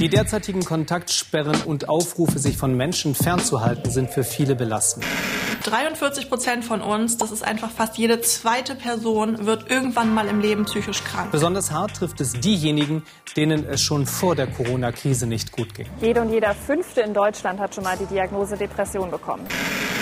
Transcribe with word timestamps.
Die 0.00 0.08
derzeitigen 0.08 0.64
Kontaktsperren 0.64 1.62
und 1.62 1.88
Aufrufe, 1.88 2.38
sich 2.38 2.56
von 2.56 2.76
Menschen 2.76 3.16
fernzuhalten, 3.16 3.90
sind 3.90 4.10
für 4.10 4.22
viele 4.22 4.54
belastend. 4.54 5.04
43 5.64 6.28
Prozent 6.28 6.64
von 6.64 6.82
uns, 6.82 7.18
das 7.18 7.32
ist 7.32 7.42
einfach 7.42 7.70
fast 7.70 7.98
jede 7.98 8.20
zweite 8.20 8.76
Person, 8.76 9.44
wird 9.44 9.68
irgendwann 9.68 10.14
mal 10.14 10.28
im 10.28 10.38
Leben 10.40 10.66
psychisch 10.66 11.02
krank. 11.02 11.32
Besonders 11.32 11.72
hart 11.72 11.96
trifft 11.96 12.20
es 12.20 12.34
diejenigen, 12.34 13.02
denen 13.36 13.64
es 13.64 13.80
schon 13.80 14.06
vor 14.06 14.36
der 14.36 14.46
Corona-Krise 14.46 15.26
nicht 15.26 15.50
gut 15.50 15.74
ging. 15.74 15.86
Jede 16.00 16.20
und 16.20 16.30
jeder 16.30 16.54
Fünfte 16.54 17.00
in 17.00 17.12
Deutschland 17.12 17.58
hat 17.58 17.74
schon 17.74 17.82
mal 17.82 17.96
die 17.96 18.06
Diagnose 18.06 18.56
Depression 18.56 19.10
bekommen. 19.10 19.48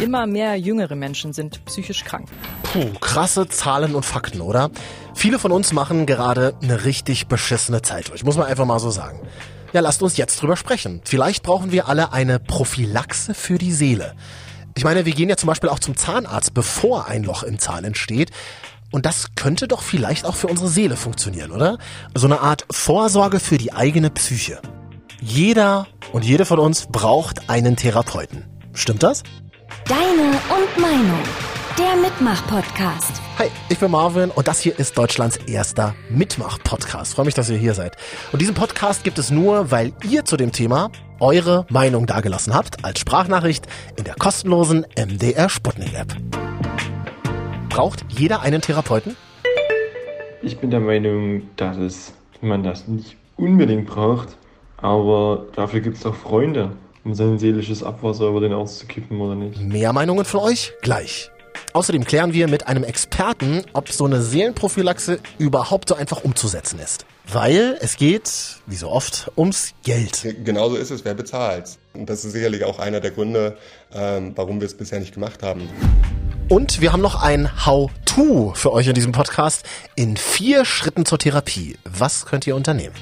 Immer 0.00 0.26
mehr 0.26 0.56
jüngere 0.56 0.94
Menschen 0.94 1.32
sind 1.32 1.64
psychisch 1.64 2.04
krank. 2.04 2.28
Puh, 2.62 2.90
krasse 3.00 3.48
Zahlen 3.48 3.94
und 3.94 4.04
Fakten, 4.04 4.42
oder? 4.42 4.70
Viele 5.14 5.38
von 5.38 5.52
uns 5.52 5.72
machen 5.72 6.04
gerade 6.04 6.54
eine 6.62 6.84
richtig 6.84 7.28
beschissene 7.28 7.80
Zeit 7.80 8.10
durch, 8.10 8.22
muss 8.22 8.36
man 8.36 8.46
einfach 8.46 8.66
mal 8.66 8.78
so 8.78 8.90
sagen. 8.90 9.20
Ja, 9.72 9.80
lasst 9.80 10.02
uns 10.02 10.18
jetzt 10.18 10.40
drüber 10.40 10.56
sprechen. 10.56 11.00
Vielleicht 11.04 11.42
brauchen 11.42 11.72
wir 11.72 11.88
alle 11.88 12.12
eine 12.12 12.38
Prophylaxe 12.38 13.32
für 13.32 13.56
die 13.56 13.72
Seele. 13.72 14.14
Ich 14.74 14.84
meine, 14.84 15.06
wir 15.06 15.14
gehen 15.14 15.30
ja 15.30 15.38
zum 15.38 15.46
Beispiel 15.46 15.70
auch 15.70 15.78
zum 15.78 15.96
Zahnarzt, 15.96 16.52
bevor 16.52 17.06
ein 17.06 17.24
Loch 17.24 17.42
im 17.42 17.58
Zahn 17.58 17.84
entsteht. 17.84 18.30
Und 18.90 19.06
das 19.06 19.28
könnte 19.34 19.66
doch 19.66 19.80
vielleicht 19.82 20.26
auch 20.26 20.36
für 20.36 20.46
unsere 20.48 20.68
Seele 20.68 20.96
funktionieren, 20.96 21.52
oder? 21.52 21.78
So 22.14 22.26
eine 22.26 22.40
Art 22.40 22.66
Vorsorge 22.70 23.40
für 23.40 23.56
die 23.56 23.72
eigene 23.72 24.10
Psyche. 24.10 24.60
Jeder 25.22 25.86
und 26.12 26.22
jede 26.22 26.44
von 26.44 26.58
uns 26.58 26.86
braucht 26.86 27.48
einen 27.48 27.76
Therapeuten. 27.76 28.44
Stimmt 28.74 29.02
das? 29.02 29.22
Deine 29.88 30.32
und 30.50 30.82
Meinung. 30.82 31.22
Der 31.78 31.94
Mitmach-Podcast. 31.94 33.22
Hi, 33.38 33.46
ich 33.68 33.78
bin 33.78 33.92
Marvin 33.92 34.30
und 34.30 34.48
das 34.48 34.58
hier 34.58 34.76
ist 34.80 34.98
Deutschlands 34.98 35.36
erster 35.46 35.94
Mitmach-Podcast. 36.10 37.14
Freue 37.14 37.26
mich, 37.26 37.34
dass 37.34 37.50
ihr 37.50 37.56
hier 37.56 37.72
seid. 37.72 37.96
Und 38.32 38.42
diesen 38.42 38.56
Podcast 38.56 39.04
gibt 39.04 39.16
es 39.20 39.30
nur, 39.30 39.70
weil 39.70 39.92
ihr 40.02 40.24
zu 40.24 40.36
dem 40.36 40.50
Thema 40.50 40.90
eure 41.20 41.66
Meinung 41.70 42.06
dagelassen 42.06 42.52
habt 42.52 42.84
als 42.84 42.98
Sprachnachricht 42.98 43.68
in 43.96 44.02
der 44.02 44.16
kostenlosen 44.16 44.86
MDR 44.98 45.48
Sputnik 45.48 45.94
App. 45.94 46.16
Braucht 47.68 48.04
jeder 48.08 48.40
einen 48.40 48.62
Therapeuten? 48.62 49.16
Ich 50.42 50.58
bin 50.58 50.72
der 50.72 50.80
Meinung, 50.80 51.42
dass 51.54 51.76
es, 51.76 52.12
man 52.40 52.64
das 52.64 52.88
nicht 52.88 53.16
unbedingt 53.36 53.86
braucht, 53.86 54.36
aber 54.78 55.46
dafür 55.54 55.78
gibt 55.78 55.98
es 55.98 56.02
doch 56.02 56.16
Freunde, 56.16 56.72
um 57.06 57.14
sein 57.14 57.38
seelisches 57.38 57.84
Abwasser 57.84 58.26
über 58.26 58.40
den 58.40 58.52
auszukippen 58.52 59.20
oder 59.20 59.36
nicht. 59.36 59.60
Mehr 59.60 59.92
Meinungen 59.92 60.24
von 60.24 60.40
euch? 60.40 60.72
Gleich. 60.82 61.30
Außerdem 61.72 62.04
klären 62.04 62.32
wir 62.32 62.48
mit 62.48 62.66
einem 62.66 62.82
Experten, 62.82 63.62
ob 63.72 63.90
so 63.90 64.04
eine 64.06 64.20
Seelenprophylaxe 64.20 65.20
überhaupt 65.38 65.88
so 65.88 65.94
einfach 65.94 66.24
umzusetzen 66.24 66.80
ist. 66.80 67.06
Weil 67.32 67.78
es 67.80 67.96
geht, 67.96 68.56
wie 68.66 68.74
so 68.74 68.90
oft, 68.90 69.30
ums 69.36 69.72
Geld. 69.84 70.36
Genauso 70.44 70.76
ist 70.76 70.90
es, 70.90 71.04
wer 71.04 71.14
bezahlt. 71.14 71.78
Und 71.94 72.10
das 72.10 72.24
ist 72.24 72.32
sicherlich 72.32 72.64
auch 72.64 72.78
einer 72.78 73.00
der 73.00 73.12
Gründe, 73.12 73.56
ähm, 73.94 74.32
warum 74.34 74.60
wir 74.60 74.66
es 74.66 74.76
bisher 74.76 74.98
nicht 74.98 75.14
gemacht 75.14 75.42
haben. 75.42 75.68
Und 76.48 76.80
wir 76.80 76.92
haben 76.92 77.02
noch 77.02 77.22
ein 77.22 77.66
How-To 77.66 78.52
für 78.54 78.72
euch 78.72 78.88
in 78.88 78.94
diesem 78.94 79.12
Podcast 79.12 79.64
in 79.94 80.16
vier 80.16 80.64
Schritten 80.64 81.04
zur 81.04 81.18
Therapie. 81.18 81.76
Was 81.84 82.26
könnt 82.26 82.46
ihr 82.46 82.56
unternehmen? 82.56 82.94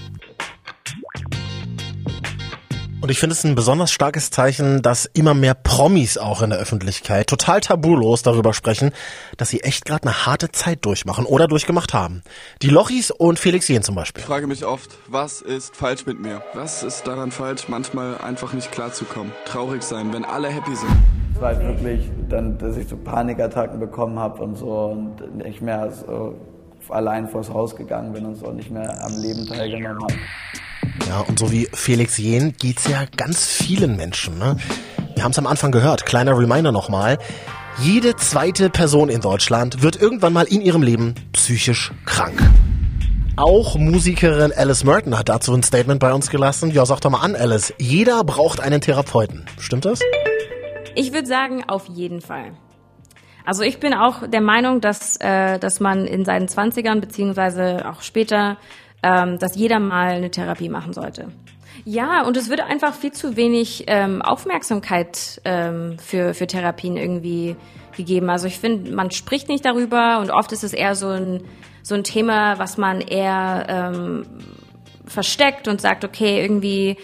Und 3.05 3.11
ich 3.11 3.19
finde 3.19 3.35
es 3.35 3.45
ein 3.45 3.55
besonders 3.55 3.93
starkes 3.93 4.31
Zeichen, 4.31 4.81
dass 4.81 5.05
immer 5.05 5.35
mehr 5.35 5.53
Promis 5.53 6.17
auch 6.17 6.41
in 6.41 6.49
der 6.49 6.59
Öffentlichkeit 6.59 7.27
total 7.27 7.61
tabulos 7.61 8.23
darüber 8.23 8.55
sprechen, 8.55 8.93
dass 9.37 9.51
sie 9.51 9.61
echt 9.61 9.85
gerade 9.85 10.05
eine 10.05 10.25
harte 10.25 10.51
Zeit 10.53 10.87
durchmachen 10.87 11.27
oder 11.27 11.47
durchgemacht 11.47 11.93
haben. 11.93 12.23
Die 12.63 12.71
Lochis 12.71 13.11
und 13.11 13.39
Felix 13.39 13.69
Jen 13.69 13.83
zum 13.83 13.95
Beispiel. 13.95 14.23
Ich 14.23 14.27
frage 14.27 14.47
mich 14.47 14.65
oft, 14.65 14.97
was 15.07 15.43
ist 15.43 15.77
falsch 15.77 16.07
mit 16.07 16.19
mir? 16.19 16.41
Was 16.55 16.83
ist 16.83 17.07
daran 17.07 17.31
falsch, 17.31 17.69
manchmal 17.69 18.17
einfach 18.17 18.55
nicht 18.55 18.73
klarzukommen? 18.73 19.35
Traurig 19.45 19.83
sein, 19.83 20.11
wenn 20.15 20.25
alle 20.25 20.49
happy 20.49 20.75
sind. 20.75 20.97
Es 21.35 21.43
war 21.43 21.49
halt 21.49 21.61
wirklich 21.63 22.09
dann, 22.31 22.57
dass 22.57 22.79
ich 22.79 22.89
so 22.89 22.97
Panikattacken 22.97 23.81
bekommen 23.81 24.19
habe 24.19 24.43
und 24.43 24.57
so 24.57 24.87
und 24.87 25.37
nicht 25.45 25.61
mehr 25.61 25.93
so 25.93 26.41
allein 26.89 27.29
vors 27.29 27.51
Haus 27.51 27.77
gegangen 27.77 28.15
bin 28.15 28.25
und 28.25 28.37
so 28.37 28.51
nicht 28.51 28.71
mehr 28.71 29.05
am 29.05 29.15
Leben 29.21 29.47
teilgenommen 29.47 30.05
habe. 30.05 30.15
Ja, 31.09 31.21
und 31.21 31.39
so 31.39 31.51
wie 31.53 31.69
Felix 31.73 32.19
Jen 32.19 32.55
geht's 32.59 32.89
ja 32.89 33.05
ganz 33.17 33.45
vielen 33.47 33.97
Menschen. 33.97 34.39
Ne? 34.39 34.57
Wir 35.15 35.25
haben 35.25 35.33
es 35.33 35.39
am 35.39 35.47
Anfang 35.47 35.73
gehört. 35.73 36.07
Kleiner 36.07 36.37
Reminder 36.39 36.73
nochmal. 36.73 37.19
Jede 37.79 38.17
zweite 38.17 38.71
Person 38.71 39.09
in 39.09 39.21
Deutschland 39.21 39.83
wird 39.83 40.01
irgendwann 40.01 40.33
mal 40.33 40.47
in 40.47 40.61
ihrem 40.61 40.83
Leben 40.83 41.15
psychisch 41.33 41.93
krank. 42.05 42.41
Auch 43.37 43.77
Musikerin 43.77 44.53
Alice 44.53 44.85
Merton 44.85 45.19
hat 45.19 45.29
dazu 45.29 45.53
ein 45.53 45.65
Statement 45.65 45.99
bei 45.99 46.13
uns 46.13 46.31
gelassen. 46.31 46.71
Ja, 46.71 46.87
sag 46.87 47.01
doch 47.01 47.11
mal 47.11 47.21
an, 47.21 47.35
Alice. 47.35 47.75
Jeder 47.79 48.23
braucht 48.23 48.61
einen 48.61 48.81
Therapeuten. 48.81 49.45
Stimmt 49.59 49.87
das? 49.87 50.01
Ich 50.95 51.13
würde 51.13 51.27
sagen, 51.27 51.65
auf 51.67 51.89
jeden 51.89 52.21
Fall. 52.21 52.53
Also 53.45 53.63
ich 53.63 53.79
bin 53.81 53.93
auch 53.93 54.27
der 54.27 54.41
Meinung, 54.41 54.81
dass, 54.81 55.17
äh, 55.17 55.59
dass 55.59 55.81
man 55.81 56.07
in 56.07 56.25
seinen 56.25 56.47
Zwanzigern 56.49 57.01
beziehungsweise 57.01 57.85
auch 57.91 58.03
später 58.03 58.57
ähm, 59.05 59.39
dass 59.39 59.55
jeder 59.55 59.79
mal 59.79 60.13
eine 60.15 60.31
Therapie 60.31 60.71
machen 60.71 60.95
sollte. 60.95 61.29
Ja, 61.85 62.23
und 62.23 62.37
es 62.39 62.49
wird 62.49 62.61
einfach 62.61 62.95
viel 62.95 63.13
zu 63.13 63.37
wenig 63.37 63.85
ähm, 63.89 64.23
Aufmerksamkeit 64.23 65.43
ähm, 65.45 65.99
für, 65.99 66.33
für 66.33 66.47
Therapien 66.47 66.97
irgendwie 66.97 67.57
gegeben. 67.95 68.31
Also 68.31 68.47
ich 68.47 68.59
finde, 68.59 68.91
man 68.93 69.11
spricht 69.11 69.49
nicht 69.49 69.65
darüber 69.67 70.21
und 70.21 70.31
oft 70.31 70.53
ist 70.53 70.65
es 70.65 70.73
eher 70.73 70.95
so 70.95 71.09
ein, 71.09 71.43
so 71.83 71.95
ein 71.95 72.03
Thema, 72.03 72.59
was 72.59 72.79
man 72.79 73.03
eher 73.03 73.67
ähm, 73.69 74.27
versteckt 75.05 75.69
und 75.69 75.83
sagt, 75.83 76.05
okay, 76.05 76.41
irgendwie 76.41 76.97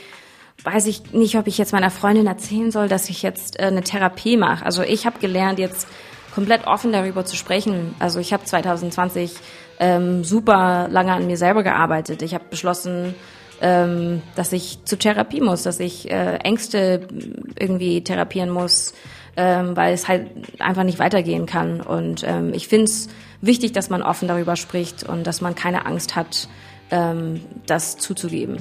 weiß 0.65 0.87
ich 0.87 1.13
nicht, 1.13 1.37
ob 1.37 1.47
ich 1.47 1.59
jetzt 1.59 1.73
meiner 1.73 1.91
Freundin 1.91 2.27
erzählen 2.27 2.71
soll, 2.71 2.89
dass 2.89 3.11
ich 3.11 3.23
jetzt 3.23 3.59
äh, 3.59 3.65
eine 3.65 3.83
Therapie 3.83 4.39
mache. 4.39 4.65
Also 4.65 4.83
ich 4.83 5.05
habe 5.05 5.19
gelernt, 5.19 5.59
jetzt 5.59 5.87
komplett 6.35 6.67
offen 6.67 6.93
darüber 6.93 7.27
zu 7.27 7.37
sprechen. 7.37 7.95
Also 7.99 8.19
ich 8.19 8.33
habe 8.33 8.45
2020 8.45 9.35
ähm, 9.81 10.23
super 10.23 10.87
lange 10.89 11.13
an 11.13 11.27
mir 11.27 11.39
selber 11.39 11.65
gearbeitet. 11.65 12.23
Ich 12.23 12.35
habe 12.35 12.45
beschlossen, 12.49 13.15
ähm, 13.61 14.23
dass 14.37 14.53
ich 14.53 14.85
zur 14.85 14.99
Therapie 14.99 15.41
muss, 15.41 15.63
dass 15.65 15.81
ich 15.81 16.11
äh, 16.11 16.37
Ängste 16.37 17.09
irgendwie 17.59 18.05
therapieren 18.05 18.51
muss, 18.51 18.95
ähm, 19.37 19.75
weil 19.77 19.95
es 19.95 20.07
halt 20.07 20.29
einfach 20.61 20.85
nicht 20.85 20.99
weitergehen 20.99 21.47
kann. 21.47 21.81
Und 21.81 22.23
ähm, 22.25 22.53
ich 22.55 22.69
finde 22.69 22.85
es 22.85 23.09
wichtig, 23.41 23.73
dass 23.73 23.91
man 23.91 24.03
offen 24.03 24.29
darüber 24.29 24.55
spricht 24.55 25.03
und 25.03 25.27
dass 25.27 25.41
man 25.41 25.55
keine 25.55 25.87
Angst 25.87 26.15
hat, 26.15 26.49
ähm, 26.91 27.41
das 27.67 27.97
zuzugeben. 27.97 28.59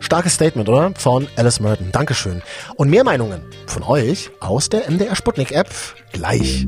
Starkes 0.00 0.34
Statement, 0.34 0.68
oder? 0.68 0.92
Von 0.96 1.28
Alice 1.36 1.60
Merton. 1.60 1.90
Dankeschön. 1.92 2.42
Und 2.74 2.90
mehr 2.90 3.04
Meinungen 3.04 3.42
von 3.66 3.84
euch 3.84 4.30
aus 4.40 4.68
der 4.68 4.90
MDR 4.90 5.14
Sputnik 5.14 5.52
App 5.52 5.70
gleich. 6.12 6.66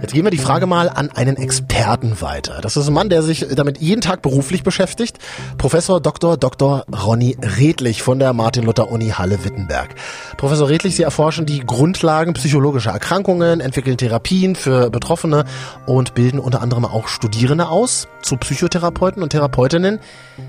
Jetzt 0.00 0.14
geben 0.14 0.24
wir 0.26 0.30
die 0.30 0.38
Frage 0.38 0.64
mal 0.64 0.88
an 0.88 1.10
einen 1.10 1.36
Experten 1.36 2.22
weiter. 2.22 2.60
Das 2.62 2.78
ist 2.78 2.86
ein 2.86 2.94
Mann, 2.94 3.10
der 3.10 3.22
sich 3.22 3.46
damit 3.54 3.78
jeden 3.78 4.00
Tag 4.00 4.22
beruflich 4.22 4.62
beschäftigt. 4.62 5.18
Professor 5.58 6.00
Dr. 6.00 6.38
Dr. 6.38 6.86
Ronny 6.90 7.36
Redlich 7.58 8.02
von 8.02 8.18
der 8.18 8.32
Martin-Luther-Uni 8.32 9.10
Halle-Wittenberg. 9.10 9.94
Professor 10.38 10.70
Redlich, 10.70 10.96
Sie 10.96 11.02
erforschen 11.02 11.44
die 11.44 11.60
Grundlagen 11.60 12.32
psychologischer 12.32 12.92
Erkrankungen, 12.92 13.60
entwickeln 13.60 13.98
Therapien 13.98 14.56
für 14.56 14.88
Betroffene 14.88 15.44
und 15.84 16.14
bilden 16.14 16.40
unter 16.40 16.62
anderem 16.62 16.86
auch 16.86 17.06
Studierende 17.06 17.68
aus 17.68 18.08
zu 18.22 18.38
Psychotherapeuten 18.38 19.22
und 19.22 19.30
Therapeutinnen. 19.30 20.00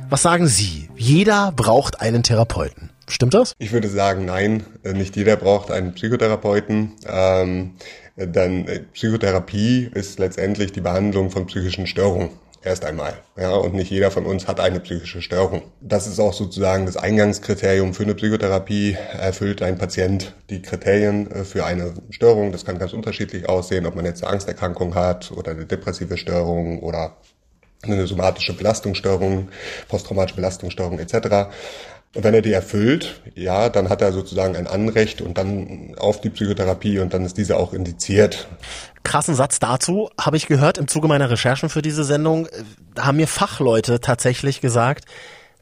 Was 0.10 0.22
sagen 0.22 0.48
Sie? 0.48 0.90
Jeder 0.96 1.52
braucht 1.54 2.00
einen 2.00 2.24
Therapeuten. 2.24 2.90
Stimmt 3.12 3.34
das? 3.34 3.54
Ich 3.58 3.74
würde 3.74 3.90
sagen, 3.90 4.24
nein, 4.24 4.64
nicht 4.84 5.18
jeder 5.18 5.36
braucht 5.36 5.70
einen 5.70 5.94
Psychotherapeuten. 5.94 6.94
Ähm, 7.06 7.72
denn 8.16 8.68
äh, 8.68 8.80
Psychotherapie 8.94 9.90
ist 9.94 10.20
letztendlich 10.20 10.72
die 10.72 10.82
Behandlung 10.82 11.30
von 11.30 11.46
psychischen 11.46 11.88
Störungen. 11.88 12.30
Erst 12.64 12.86
einmal. 12.86 13.16
Ja, 13.36 13.54
und 13.54 13.74
nicht 13.74 13.90
jeder 13.90 14.12
von 14.12 14.28
uns 14.28 14.48
hat 14.48 14.60
eine 14.60 14.80
psychische 14.80 15.24
Störung. 15.24 15.64
Das 15.82 16.06
ist 16.06 16.20
auch 16.20 16.34
sozusagen 16.34 16.86
das 16.86 16.96
Eingangskriterium 16.96 17.96
für 17.96 18.04
eine 18.04 18.14
Psychotherapie. 18.14 18.96
Erfüllt 19.14 19.64
ein 19.64 19.80
Patient 19.80 20.36
die 20.52 20.62
Kriterien 20.62 21.32
äh, 21.32 21.44
für 21.44 21.66
eine 21.66 21.94
Störung. 22.12 22.52
Das 22.52 22.64
kann 22.64 22.78
ganz 22.78 22.94
unterschiedlich 22.94 23.50
aussehen, 23.50 23.88
ob 23.88 23.96
man 23.96 24.06
jetzt 24.06 24.24
eine 24.24 24.34
Angsterkrankung 24.34 24.94
hat 24.94 25.32
oder 25.32 25.52
eine 25.52 25.66
depressive 25.66 26.18
Störung 26.18 26.84
oder 26.84 27.18
eine 27.82 28.06
somatische 28.06 28.54
Belastungsstörung, 28.54 29.50
posttraumatische 29.88 30.36
Belastungsstörung 30.36 31.00
etc. 31.00 31.50
Und 32.14 32.26
wenn 32.26 32.34
er 32.34 32.42
die 32.42 32.52
erfüllt, 32.52 33.22
ja, 33.36 33.70
dann 33.70 33.88
hat 33.88 34.02
er 34.02 34.12
sozusagen 34.12 34.58
ein 34.58 34.68
Anrecht 34.68 35.22
und 35.22 35.38
dann 35.38 35.96
auf 35.98 36.20
die 36.20 36.30
Psychotherapie 36.30 37.00
und 37.00 37.14
dann 37.14 37.24
ist 37.24 37.38
diese 37.38 37.56
auch 37.56 37.72
indiziert. 37.72 38.50
Krassen 39.04 39.34
Satz 39.34 39.60
dazu 39.60 40.10
habe 40.20 40.36
ich 40.36 40.48
gehört 40.48 40.78
im 40.78 40.90
Zuge 40.90 41.08
meiner 41.08 41.30
Recherchen 41.30 41.70
für 41.70 41.82
diese 41.82 42.04
Sendung. 42.04 42.50
Haben 43.00 43.18
mir 43.18 43.28
Fachleute 43.28 44.02
tatsächlich 44.02 44.60
gesagt, 44.60 45.06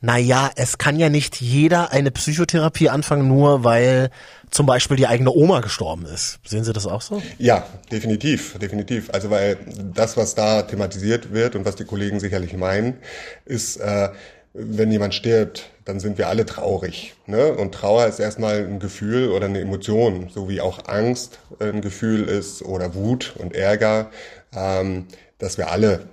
na 0.02 0.18
ja, 0.18 0.50
es 0.56 0.78
kann 0.78 0.98
ja 0.98 1.10
nicht 1.10 1.40
jeder 1.42 1.92
eine 1.92 2.10
Psychotherapie 2.10 2.90
anfangen, 2.90 3.28
nur 3.28 3.64
weil 3.64 4.10
zum 4.50 4.66
Beispiel 4.66 4.98
die 4.98 5.08
eigene 5.08 5.32
Oma 5.32 5.60
gestorben 5.60 6.06
ist. 6.06 6.40
Sehen 6.46 6.64
Sie 6.64 6.74
das 6.74 6.88
auch 6.88 7.02
so? 7.02 7.22
Ja, 7.38 7.66
definitiv, 7.92 8.58
definitiv. 8.58 9.10
Also 9.12 9.30
weil 9.30 9.58
das, 9.94 10.18
was 10.18 10.36
da 10.36 10.64
thematisiert 10.64 11.32
wird 11.34 11.56
und 11.56 11.66
was 11.66 11.76
die 11.76 11.86
Kollegen 11.86 12.20
sicherlich 12.20 12.54
meinen, 12.54 12.98
ist, 13.46 13.78
äh, 13.78 14.10
wenn 14.54 14.92
jemand 14.92 15.14
stirbt, 15.14 15.70
dann 15.86 16.00
sind 16.00 16.18
wir 16.18 16.28
alle 16.28 16.46
traurig. 16.46 17.16
Ne? 17.28 17.54
Und 17.54 17.74
Trauer 17.74 18.08
ist 18.08 18.20
erstmal 18.20 18.66
ein 18.66 18.80
Gefühl 18.80 19.30
oder 19.30 19.46
eine 19.46 19.60
Emotion, 19.60 20.30
so 20.34 20.50
wie 20.50 20.62
auch 20.62 20.88
Angst 20.88 21.40
ein 21.60 21.82
Gefühl 21.82 22.28
ist 22.28 22.64
oder 22.64 22.96
Wut 22.96 23.36
und 23.38 23.56
Ärger, 23.56 24.10
ähm, 24.56 25.06
dass 25.38 25.58
wir 25.58 25.72
alle 25.72 26.08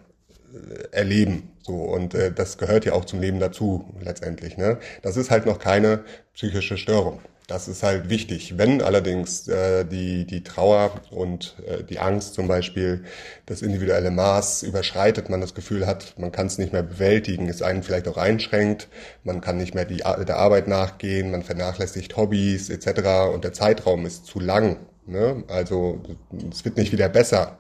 äh, 0.53 0.97
erleben. 0.97 1.51
So 1.63 1.75
und 1.75 2.15
äh, 2.15 2.31
das 2.33 2.59
gehört 2.59 2.85
ja 2.85 2.93
auch 2.93 3.05
zum 3.05 3.21
Leben 3.21 3.41
dazu 3.41 3.85
letztendlich. 4.01 4.57
Ne? 4.57 4.79
Das 5.03 5.17
ist 5.17 5.31
halt 5.31 5.47
noch 5.47 5.59
keine 5.59 6.05
psychische 6.35 6.77
Störung. 6.77 7.21
Das 7.47 7.69
ist 7.69 7.85
halt 7.85 8.11
wichtig. 8.11 8.59
Wenn 8.59 8.83
allerdings 8.83 9.47
äh, 9.47 9.85
die, 9.85 10.25
die 10.27 10.43
Trauer 10.43 11.01
und 11.13 11.55
äh, 11.65 11.85
die 11.85 12.01
Angst 12.01 12.35
zum 12.35 12.49
Beispiel 12.49 13.05
das 13.47 13.63
individuelle 13.63 14.11
Maß 14.11 14.65
überschreitet, 14.65 15.29
man 15.29 15.41
das 15.41 15.55
Gefühl 15.55 15.87
hat, 15.87 16.15
man 16.19 16.33
kann 16.33 16.49
es 16.49 16.59
nicht 16.59 16.73
mehr 16.73 16.83
bewältigen, 16.83 17.49
es 17.49 17.63
einen 17.63 17.85
vielleicht 17.85 18.09
auch 18.09 18.17
einschränkt, 18.17 18.89
man 19.23 19.41
kann 19.41 19.59
nicht 19.59 19.77
mehr 19.77 19.85
die, 19.85 19.99
der 19.99 20.37
Arbeit 20.39 20.67
nachgehen, 20.67 21.31
man 21.31 21.45
vernachlässigt 21.45 22.17
Hobbys 22.17 22.69
etc. 22.69 23.33
und 23.33 23.45
der 23.45 23.53
Zeitraum 23.53 24.07
ist 24.07 24.27
zu 24.27 24.41
lang. 24.41 24.79
Ne? 25.07 25.45
Also 25.47 26.03
es 26.51 26.65
wird 26.65 26.77
nicht 26.77 26.91
wieder 26.91 27.09
besser 27.09 27.59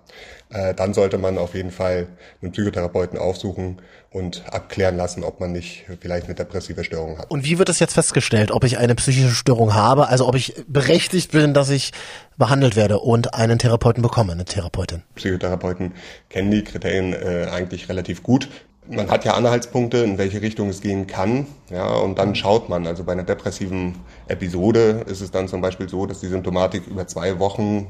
äh, 0.50 0.74
dann 0.74 0.94
sollte 0.94 1.18
man 1.18 1.38
auf 1.38 1.54
jeden 1.54 1.70
Fall 1.70 2.08
einen 2.40 2.52
Psychotherapeuten 2.52 3.18
aufsuchen 3.18 3.82
und 4.10 4.44
abklären 4.50 4.96
lassen, 4.96 5.24
ob 5.24 5.40
man 5.40 5.52
nicht 5.52 5.84
vielleicht 6.00 6.26
eine 6.26 6.34
depressive 6.34 6.84
Störung 6.84 7.18
hat. 7.18 7.30
Und 7.30 7.44
wie 7.44 7.58
wird 7.58 7.68
es 7.68 7.80
jetzt 7.80 7.94
festgestellt, 7.94 8.50
ob 8.50 8.64
ich 8.64 8.78
eine 8.78 8.94
psychische 8.94 9.34
Störung 9.34 9.74
habe, 9.74 10.08
also 10.08 10.26
ob 10.26 10.36
ich 10.36 10.54
berechtigt 10.68 11.32
bin, 11.32 11.52
dass 11.52 11.68
ich 11.68 11.92
behandelt 12.36 12.76
werde 12.76 13.00
und 13.00 13.34
einen 13.34 13.58
Therapeuten 13.58 14.02
bekomme, 14.02 14.32
eine 14.32 14.44
Therapeutin? 14.44 15.02
Psychotherapeuten 15.16 15.92
kennen 16.30 16.50
die 16.50 16.62
Kriterien 16.62 17.12
äh, 17.12 17.48
eigentlich 17.50 17.88
relativ 17.88 18.22
gut 18.22 18.48
man 18.88 19.10
hat 19.10 19.24
ja 19.24 19.34
Anhaltspunkte, 19.34 19.98
in 19.98 20.18
welche 20.18 20.42
Richtung 20.42 20.68
es 20.68 20.80
gehen 20.80 21.06
kann, 21.06 21.46
ja, 21.70 21.88
und 21.88 22.18
dann 22.18 22.34
schaut 22.34 22.68
man. 22.68 22.86
Also 22.86 23.04
bei 23.04 23.12
einer 23.12 23.24
depressiven 23.24 23.96
Episode 24.28 25.04
ist 25.06 25.20
es 25.20 25.30
dann 25.30 25.48
zum 25.48 25.60
Beispiel 25.60 25.88
so, 25.88 26.06
dass 26.06 26.20
die 26.20 26.28
Symptomatik 26.28 26.86
über 26.86 27.06
zwei 27.06 27.38
Wochen 27.38 27.88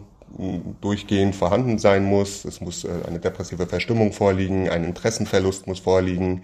durchgehend 0.80 1.34
vorhanden 1.34 1.78
sein 1.78 2.04
muss. 2.04 2.44
Es 2.44 2.60
muss 2.60 2.84
äh, 2.84 2.90
eine 3.06 3.18
depressive 3.18 3.66
Verstimmung 3.66 4.12
vorliegen, 4.12 4.68
ein 4.68 4.84
Interessenverlust 4.84 5.66
muss 5.66 5.80
vorliegen. 5.80 6.42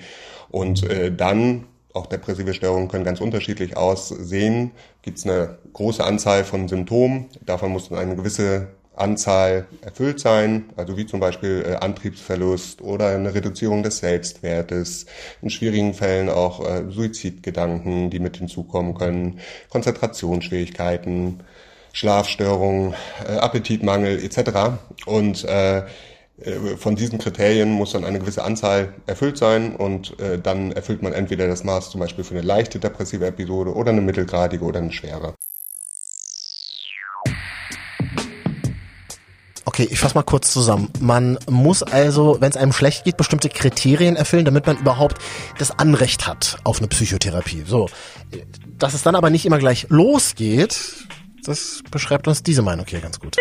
Und 0.51 0.89
äh, 0.89 1.15
dann 1.15 1.65
auch 1.95 2.07
depressive 2.07 2.55
Störungen 2.55 2.89
können 2.89 3.05
ganz 3.05 3.21
unterschiedlich 3.21 3.77
aussehen. 3.77 4.73
Gibt 5.03 5.19
es 5.19 5.27
eine 5.27 5.59
große 5.73 6.05
Anzahl 6.05 6.45
von 6.45 6.69
Symptomen, 6.69 7.27
davon 7.45 7.73
muss 7.73 7.93
eine 7.93 8.17
gewisse 8.17 8.69
Anzahl 8.95 9.67
erfüllt 9.81 10.21
sein, 10.21 10.67
also 10.77 10.97
wie 10.97 11.07
zum 11.07 11.19
Beispiel 11.21 11.65
äh, 11.67 11.77
Antriebsverlust 11.77 12.83
oder 12.83 13.09
eine 13.09 13.35
Reduzierung 13.35 13.83
des 13.83 13.99
Selbstwertes, 13.99 15.07
in 15.41 15.49
schwierigen 15.51 15.95
Fällen 15.95 16.29
auch 16.29 16.65
äh, 16.65 16.91
Suizidgedanken, 16.91 18.11
die 18.11 18.19
mit 18.19 18.37
hinzukommen 18.37 18.95
können, 18.95 19.41
Konzentrationsschwierigkeiten, 19.71 21.41
Schlafstörungen, 21.93 22.95
äh, 23.27 23.37
Appetitmangel 23.37 24.23
etc. 24.25 24.79
Und 25.07 25.45
äh, 25.45 25.85
äh, 26.45 26.77
von 26.77 26.97
diesen 26.97 27.19
Kriterien 27.19 27.71
muss 27.71 27.93
dann 27.93 28.05
eine 28.05 28.19
gewisse 28.19 28.43
Anzahl 28.45 28.95
erfüllt 29.07 29.39
sein 29.39 29.77
und 29.77 30.19
äh, 30.19 30.39
dann 30.39 30.73
erfüllt 30.73 31.03
man 31.03 31.13
entweder 31.13 31.47
das 31.47 31.65
Maß 31.65 31.91
zum 31.91 32.01
Beispiel 32.01 32.25
für 32.25 32.35
eine 32.35 32.43
leichte 32.43 32.79
depressive 32.79 33.27
Episode 33.27 33.75
oder 33.75 33.91
eine 33.91 34.01
mittelgradige 34.01 34.65
oder 34.65 34.81
eine 34.81 34.93
schwere. 34.93 35.35
Okay, 39.65 39.89
ich 39.91 39.99
fasse 39.99 40.15
mal 40.15 40.23
kurz 40.23 40.53
zusammen. 40.53 40.91
Man 41.01 41.39
muss 41.49 41.83
also, 41.83 42.37
wenn 42.41 42.51
es 42.51 42.59
einem 42.59 42.73
schlecht 42.73 43.05
geht, 43.05 43.17
bestimmte 43.17 43.49
Kriterien 43.49 44.17
erfüllen, 44.17 44.45
damit 44.45 44.67
man 44.67 44.77
überhaupt 44.77 45.17
das 45.59 45.71
Anrecht 45.79 46.27
hat 46.27 46.59
auf 46.65 46.79
eine 46.79 46.89
Psychotherapie. 46.89 47.63
So, 47.67 47.89
dass 48.79 48.93
es 48.93 49.03
dann 49.03 49.15
aber 49.15 49.31
nicht 49.31 49.47
immer 49.47 49.59
gleich 49.59 49.87
losgeht, 49.89 51.07
das 51.43 51.83
beschreibt 51.91 52.29
uns 52.29 52.43
diese 52.43 52.63
Meinung 52.63 52.87
hier 52.87 53.01
ganz 53.01 53.19
gut. 53.19 53.37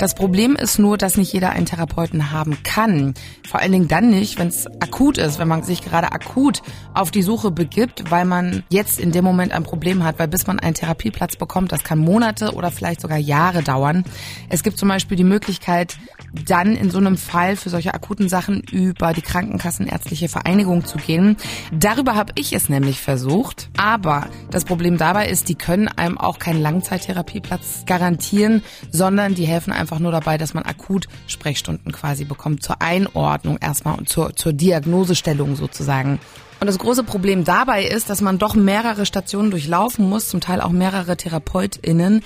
Das 0.00 0.14
Problem 0.14 0.56
ist 0.56 0.78
nur, 0.78 0.96
dass 0.96 1.18
nicht 1.18 1.30
jeder 1.34 1.50
einen 1.50 1.66
Therapeuten 1.66 2.30
haben 2.30 2.62
kann. 2.62 3.12
Vor 3.46 3.60
allen 3.60 3.72
Dingen 3.72 3.86
dann 3.86 4.08
nicht, 4.08 4.38
wenn 4.38 4.48
es 4.48 4.66
akut 4.80 5.18
ist, 5.18 5.38
wenn 5.38 5.46
man 5.46 5.62
sich 5.62 5.82
gerade 5.82 6.10
akut 6.12 6.62
auf 6.94 7.10
die 7.10 7.20
Suche 7.20 7.50
begibt, 7.50 8.10
weil 8.10 8.24
man 8.24 8.62
jetzt 8.70 8.98
in 8.98 9.12
dem 9.12 9.24
Moment 9.26 9.52
ein 9.52 9.62
Problem 9.62 10.02
hat, 10.02 10.18
weil 10.18 10.28
bis 10.28 10.46
man 10.46 10.58
einen 10.58 10.72
Therapieplatz 10.72 11.36
bekommt, 11.36 11.70
das 11.70 11.84
kann 11.84 11.98
Monate 11.98 12.54
oder 12.54 12.70
vielleicht 12.70 13.02
sogar 13.02 13.18
Jahre 13.18 13.62
dauern. 13.62 14.04
Es 14.48 14.62
gibt 14.62 14.78
zum 14.78 14.88
Beispiel 14.88 15.18
die 15.18 15.24
Möglichkeit, 15.24 15.98
dann 16.32 16.76
in 16.76 16.90
so 16.90 16.96
einem 16.96 17.18
Fall 17.18 17.56
für 17.56 17.68
solche 17.68 17.92
akuten 17.92 18.30
Sachen 18.30 18.62
über 18.72 19.12
die 19.12 19.20
Krankenkassenärztliche 19.20 20.30
Vereinigung 20.30 20.86
zu 20.86 20.96
gehen. 20.96 21.36
Darüber 21.72 22.14
habe 22.14 22.32
ich 22.36 22.54
es 22.54 22.70
nämlich 22.70 23.02
versucht. 23.02 23.68
Aber 23.76 24.28
das 24.50 24.64
Problem 24.64 24.96
dabei 24.96 25.28
ist, 25.28 25.50
die 25.50 25.56
können 25.56 25.88
einem 25.88 26.16
auch 26.16 26.38
keinen 26.38 26.62
Langzeittherapieplatz 26.62 27.84
garantieren, 27.84 28.62
sondern 28.90 29.34
die 29.34 29.46
helfen 29.46 29.74
einfach 29.90 30.00
nur 30.00 30.12
dabei, 30.12 30.38
dass 30.38 30.54
man 30.54 30.62
akut 30.62 31.08
Sprechstunden 31.26 31.90
quasi 31.90 32.24
bekommt 32.24 32.62
zur 32.62 32.80
Einordnung 32.80 33.58
erstmal 33.60 33.98
und 33.98 34.08
zur, 34.08 34.36
zur 34.36 34.52
Diagnosestellung 34.52 35.56
sozusagen. 35.56 36.20
Und 36.60 36.68
das 36.68 36.78
große 36.78 37.02
Problem 37.02 37.42
dabei 37.44 37.84
ist, 37.84 38.08
dass 38.08 38.20
man 38.20 38.38
doch 38.38 38.54
mehrere 38.54 39.04
Stationen 39.04 39.50
durchlaufen 39.50 40.08
muss, 40.08 40.28
zum 40.28 40.40
Teil 40.40 40.60
auch 40.60 40.70
mehrere 40.70 41.16
TherapeutInnen 41.16 42.22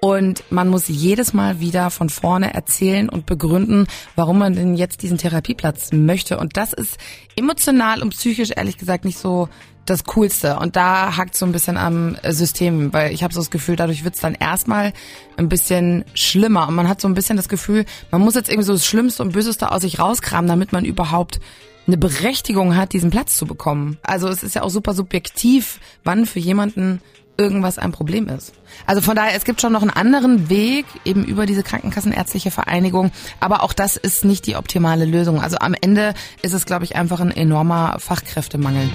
und 0.00 0.42
man 0.50 0.68
muss 0.68 0.88
jedes 0.88 1.34
Mal 1.34 1.60
wieder 1.60 1.90
von 1.90 2.10
vorne 2.10 2.52
erzählen 2.52 3.08
und 3.08 3.26
begründen, 3.26 3.86
warum 4.16 4.38
man 4.38 4.54
denn 4.54 4.74
jetzt 4.74 5.02
diesen 5.02 5.16
Therapieplatz 5.16 5.92
möchte. 5.92 6.38
Und 6.38 6.56
das 6.56 6.72
ist 6.72 6.98
emotional 7.36 8.02
und 8.02 8.10
psychisch 8.10 8.50
ehrlich 8.54 8.76
gesagt 8.76 9.04
nicht 9.04 9.18
so 9.18 9.48
das 9.86 10.04
Coolste. 10.04 10.58
Und 10.58 10.76
da 10.76 11.16
hakt 11.16 11.36
so 11.36 11.46
ein 11.46 11.52
bisschen 11.52 11.76
am 11.76 12.16
System, 12.28 12.92
weil 12.92 13.12
ich 13.12 13.22
habe 13.22 13.34
so 13.34 13.40
das 13.40 13.50
Gefühl, 13.50 13.76
dadurch 13.76 14.04
wird's 14.04 14.20
dann 14.20 14.34
erstmal 14.34 14.92
ein 15.36 15.48
bisschen 15.48 16.04
schlimmer. 16.14 16.68
Und 16.68 16.74
man 16.74 16.88
hat 16.88 17.00
so 17.00 17.08
ein 17.08 17.14
bisschen 17.14 17.36
das 17.36 17.48
Gefühl, 17.48 17.84
man 18.10 18.20
muss 18.20 18.34
jetzt 18.34 18.48
irgendwie 18.48 18.66
so 18.66 18.72
das 18.72 18.86
Schlimmste 18.86 19.22
und 19.22 19.32
Böseste 19.32 19.70
aus 19.70 19.82
sich 19.82 19.98
rauskramen, 19.98 20.48
damit 20.48 20.72
man 20.72 20.84
überhaupt 20.84 21.40
eine 21.86 21.98
Berechtigung 21.98 22.76
hat, 22.76 22.92
diesen 22.92 23.10
Platz 23.10 23.36
zu 23.36 23.46
bekommen. 23.46 23.98
Also 24.02 24.28
es 24.28 24.42
ist 24.42 24.54
ja 24.54 24.62
auch 24.62 24.70
super 24.70 24.94
subjektiv, 24.94 25.80
wann 26.02 26.24
für 26.24 26.38
jemanden 26.38 27.00
irgendwas 27.36 27.78
ein 27.78 27.92
Problem 27.92 28.28
ist. 28.28 28.52
Also 28.86 29.00
von 29.00 29.16
daher, 29.16 29.36
es 29.36 29.44
gibt 29.44 29.60
schon 29.60 29.72
noch 29.72 29.82
einen 29.82 29.90
anderen 29.90 30.48
Weg, 30.48 30.86
eben 31.04 31.24
über 31.24 31.46
diese 31.46 31.62
Krankenkassenärztliche 31.62 32.50
Vereinigung, 32.50 33.10
aber 33.40 33.62
auch 33.62 33.72
das 33.72 33.96
ist 33.96 34.24
nicht 34.24 34.46
die 34.46 34.56
optimale 34.56 35.04
Lösung. 35.04 35.40
Also 35.40 35.56
am 35.58 35.74
Ende 35.78 36.14
ist 36.42 36.52
es, 36.54 36.64
glaube 36.64 36.84
ich, 36.84 36.96
einfach 36.96 37.20
ein 37.20 37.32
enormer 37.32 37.96
Fachkräftemangel. 37.98 38.88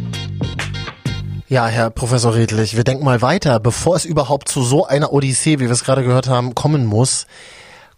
Ja, 1.49 1.65
Herr 1.65 1.89
Professor 1.89 2.35
Redlich, 2.35 2.77
wir 2.77 2.83
denken 2.83 3.03
mal 3.03 3.23
weiter, 3.23 3.59
bevor 3.59 3.95
es 3.95 4.05
überhaupt 4.05 4.49
zu 4.49 4.61
so 4.61 4.85
einer 4.85 5.11
Odyssee, 5.11 5.57
wie 5.57 5.65
wir 5.65 5.71
es 5.71 5.83
gerade 5.83 6.03
gehört 6.03 6.27
haben, 6.27 6.53
kommen 6.53 6.85
muss 6.85 7.25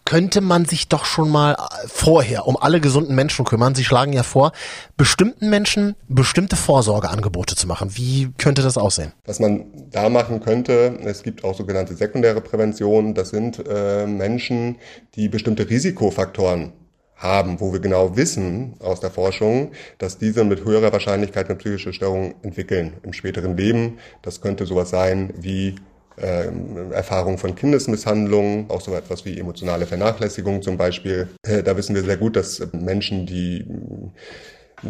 könnte 0.05 0.41
man 0.41 0.65
sich 0.65 0.87
doch 0.87 1.05
schon 1.05 1.29
mal 1.29 1.53
äh, 1.53 1.87
vorher 1.87 2.47
um 2.47 2.57
alle 2.57 2.81
gesunden 2.81 3.15
Menschen 3.15 3.45
kümmern. 3.45 3.75
Sie 3.75 3.83
schlagen 3.83 4.13
ja 4.13 4.23
vor, 4.23 4.51
bestimmten 4.97 5.49
Menschen 5.49 5.95
bestimmte 6.07 6.55
Vorsorgeangebote 6.55 7.55
zu 7.55 7.67
machen. 7.67 7.95
Wie 7.95 8.31
könnte 8.37 8.61
das 8.61 8.77
aussehen? 8.77 9.13
Was 9.25 9.39
man 9.39 9.65
da 9.91 10.09
machen 10.09 10.41
könnte, 10.41 10.97
es 11.03 11.23
gibt 11.23 11.43
auch 11.43 11.55
sogenannte 11.55 11.95
sekundäre 11.95 12.41
Prävention. 12.41 13.13
Das 13.13 13.29
sind 13.29 13.63
äh, 13.67 14.07
Menschen, 14.07 14.77
die 15.15 15.29
bestimmte 15.29 15.69
Risikofaktoren 15.69 16.73
haben, 17.21 17.59
wo 17.59 17.71
wir 17.71 17.79
genau 17.79 18.17
wissen 18.17 18.73
aus 18.79 18.99
der 18.99 19.11
Forschung, 19.11 19.71
dass 19.99 20.17
diese 20.17 20.43
mit 20.43 20.65
höherer 20.65 20.91
Wahrscheinlichkeit 20.91 21.47
eine 21.47 21.57
psychische 21.57 21.93
Störung 21.93 22.35
entwickeln 22.41 22.93
im 23.03 23.13
späteren 23.13 23.55
Leben. 23.55 23.99
Das 24.21 24.41
könnte 24.41 24.65
sowas 24.65 24.89
sein 24.89 25.33
wie 25.37 25.75
äh, 26.17 26.49
Erfahrung 26.91 27.37
von 27.37 27.55
Kindesmisshandlungen, 27.55 28.69
auch 28.69 28.81
so 28.81 28.93
etwas 28.95 29.23
wie 29.25 29.39
emotionale 29.39 29.85
Vernachlässigung 29.85 30.61
zum 30.61 30.77
Beispiel. 30.77 31.29
Äh, 31.43 31.63
da 31.63 31.77
wissen 31.77 31.95
wir 31.95 32.03
sehr 32.03 32.17
gut, 32.17 32.35
dass 32.35 32.61
Menschen, 32.73 33.25
die 33.25 33.65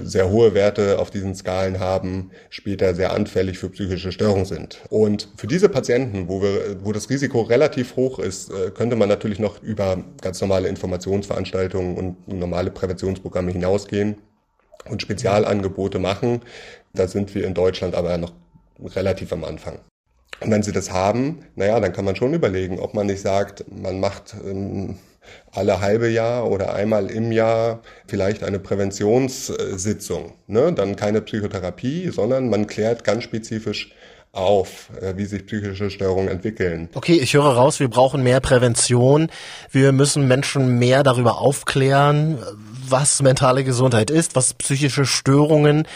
sehr 0.03 0.29
hohe 0.29 0.53
Werte 0.53 1.00
auf 1.00 1.10
diesen 1.10 1.36
Skalen 1.36 1.79
haben, 1.79 2.31
später 2.50 2.95
sehr 2.95 3.13
anfällig 3.13 3.57
für 3.57 3.69
psychische 3.69 4.12
Störungen 4.12 4.45
sind. 4.45 4.81
Und 4.89 5.27
für 5.36 5.48
diese 5.48 5.69
Patienten, 5.69 6.27
wo, 6.27 6.41
wir, 6.41 6.77
wo 6.83 6.91
das 6.91 7.10
Risiko 7.10 7.41
relativ 7.41 7.95
hoch 7.95 8.19
ist, 8.19 8.51
äh, 8.51 8.71
könnte 8.71 8.95
man 8.95 9.10
natürlich 9.10 9.39
noch 9.39 9.62
über 9.62 10.03
ganz 10.21 10.39
normale 10.41 10.67
Informationsveranstaltungen 10.69 11.98
und 11.98 12.27
normale 12.27 12.71
Präventionsprogramme 12.71 13.51
hinausgehen 13.51 14.15
und 14.89 15.01
Spezialangebote 15.01 16.00
machen. 16.00 16.41
Da 16.93 17.07
sind 17.07 17.33
wir 17.36 17.45
in 17.45 17.53
Deutschland 17.53 17.95
aber 17.95 18.17
noch 18.17 18.33
relativ 18.95 19.31
am 19.33 19.43
Anfang. 19.43 19.79
Und 20.39 20.50
wenn 20.50 20.63
sie 20.63 20.71
das 20.71 20.91
haben, 20.91 21.45
naja, 21.55 21.79
dann 21.79 21.93
kann 21.93 22.05
man 22.05 22.15
schon 22.15 22.33
überlegen, 22.33 22.79
ob 22.79 22.93
man 22.93 23.07
nicht 23.07 23.21
sagt, 23.21 23.65
man 23.69 24.00
macht 24.00 24.35
ähm, 24.43 24.97
alle 25.51 25.81
halbe 25.81 26.09
Jahr 26.09 26.50
oder 26.50 26.73
einmal 26.73 27.11
im 27.11 27.31
Jahr 27.31 27.81
vielleicht 28.07 28.43
eine 28.43 28.59
Präventionssitzung. 28.59 30.33
Ne? 30.47 30.73
Dann 30.73 30.95
keine 30.95 31.21
Psychotherapie, 31.21 32.09
sondern 32.09 32.50
man 32.50 32.67
klärt 32.67 33.03
ganz 33.03 33.23
spezifisch 33.23 33.93
auf, 34.33 34.89
äh, 35.01 35.17
wie 35.17 35.25
sich 35.25 35.45
psychische 35.45 35.89
Störungen 35.89 36.29
entwickeln. 36.29 36.89
Okay, 36.93 37.19
ich 37.21 37.33
höre 37.33 37.53
raus, 37.53 37.79
wir 37.79 37.89
brauchen 37.89 38.23
mehr 38.23 38.39
Prävention. 38.39 39.29
Wir 39.71 39.91
müssen 39.91 40.27
Menschen 40.27 40.79
mehr 40.79 41.03
darüber 41.03 41.39
aufklären, 41.39 42.38
was 42.88 43.21
mentale 43.21 43.63
Gesundheit 43.63 44.09
ist, 44.09 44.35
was 44.35 44.53
psychische 44.53 45.05
Störungen 45.05 45.88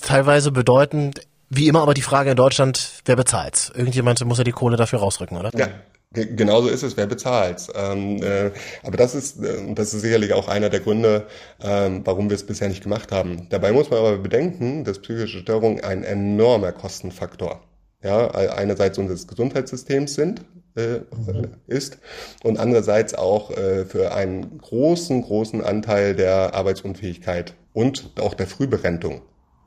teilweise 0.00 0.52
bedeuten. 0.52 1.12
Wie 1.48 1.68
immer 1.68 1.82
aber 1.82 1.94
die 1.94 2.02
Frage 2.02 2.30
in 2.30 2.36
Deutschland, 2.36 3.02
wer 3.04 3.16
bezahlt? 3.16 3.72
Irgendjemand 3.74 4.24
muss 4.24 4.38
ja 4.38 4.44
die 4.44 4.52
Kohle 4.52 4.76
dafür 4.76 4.98
rausrücken, 4.98 5.36
oder? 5.36 5.50
Ja, 5.56 5.68
Genauso 6.12 6.68
ist 6.68 6.82
es, 6.82 6.96
wer 6.96 7.06
bezahlt. 7.06 7.68
Ähm, 7.74 8.22
äh, 8.22 8.50
aber 8.82 8.96
das 8.96 9.14
ist, 9.14 9.42
äh, 9.42 9.74
das 9.74 9.92
ist 9.92 10.00
sicherlich 10.00 10.32
auch 10.32 10.48
einer 10.48 10.70
der 10.70 10.80
Gründe, 10.80 11.26
ähm, 11.60 12.02
warum 12.04 12.30
wir 12.30 12.36
es 12.36 12.46
bisher 12.46 12.68
nicht 12.68 12.82
gemacht 12.82 13.12
haben. 13.12 13.48
Dabei 13.50 13.72
muss 13.72 13.90
man 13.90 13.98
aber 13.98 14.16
bedenken, 14.16 14.84
dass 14.84 15.00
psychische 15.00 15.40
Störungen 15.40 15.84
ein 15.84 16.04
enormer 16.04 16.72
Kostenfaktor 16.72 17.60
ja, 18.02 18.30
einerseits 18.30 18.98
unseres 18.98 19.26
Gesundheitssystems 19.26 20.14
sind, 20.14 20.42
äh, 20.76 20.98
mhm. 20.98 21.48
ist 21.66 21.98
und 22.44 22.58
andererseits 22.58 23.14
auch 23.14 23.50
äh, 23.50 23.84
für 23.84 24.14
einen 24.14 24.58
großen, 24.58 25.22
großen 25.22 25.62
Anteil 25.62 26.14
der 26.14 26.54
Arbeitsunfähigkeit 26.54 27.54
und 27.72 28.12
auch 28.20 28.34
der 28.34 28.46
Frühberentung 28.46 29.22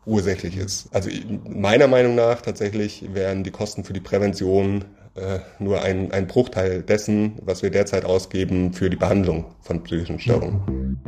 ursächlich 0.05 0.57
ist. 0.57 0.93
Also 0.93 1.09
meiner 1.47 1.87
Meinung 1.87 2.15
nach 2.15 2.41
tatsächlich 2.41 3.05
wären 3.13 3.43
die 3.43 3.51
Kosten 3.51 3.83
für 3.83 3.93
die 3.93 3.99
Prävention 3.99 4.85
äh, 5.15 5.39
nur 5.59 5.81
ein, 5.81 6.11
ein 6.11 6.27
Bruchteil 6.27 6.81
dessen, 6.81 7.39
was 7.41 7.61
wir 7.61 7.71
derzeit 7.71 8.05
ausgeben 8.05 8.73
für 8.73 8.89
die 8.89 8.97
Behandlung 8.97 9.45
von 9.61 9.83
psychischen 9.83 10.19
Störungen. 10.19 10.99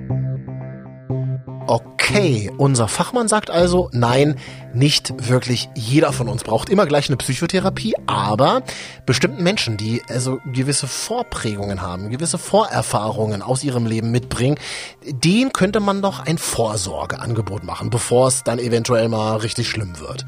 Okay, 1.68 2.51
unser 2.58 2.88
Fachmann 2.88 3.27
sagt 3.27 3.50
also, 3.50 3.89
nein, 3.94 4.38
nicht 4.74 5.30
wirklich 5.30 5.70
jeder 5.75 6.12
von 6.12 6.27
uns 6.27 6.44
braucht 6.44 6.70
immer 6.70 6.86
gleich 6.86 7.08
eine 7.08 7.18
Psychotherapie, 7.18 7.94
aber 8.08 8.63
bestimmten 9.06 9.44
Menschen, 9.44 9.77
die 9.77 10.01
also 10.10 10.39
gewisse 10.51 10.88
Vorprägungen 10.88 11.82
haben, 11.82 12.10
gewisse 12.10 12.38
Vorerfahrungen 12.38 13.41
aus 13.41 13.63
ihrem 13.63 13.86
Leben 13.86 14.12
mitbringen, 14.12 14.58
denen 15.06 15.53
könnte 15.53 15.80
man 15.80 16.01
doch 16.01 16.25
ein 16.25 16.38
Vorsorgeangebot 16.38 17.63
machen, 17.63 17.89
bevor 17.89 18.27
es 18.27 18.44
dann 18.44 18.60
eventuell 18.60 19.08
mal 19.08 19.38
richtig 19.38 19.70
schlimm 19.70 20.00
wird. 20.00 20.25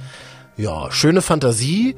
Ja, 0.56 0.92
schöne 0.92 1.22
Fantasie 1.22 1.96